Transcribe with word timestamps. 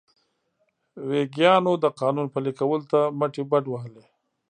ویګیانو 1.09 1.73
د 1.83 1.85
قانون 1.99 2.27
پلي 2.33 2.51
کولو 2.59 2.85
ته 2.91 2.99
مټې 3.19 3.43
بډ 3.49 3.65
وهلې. 3.69 4.05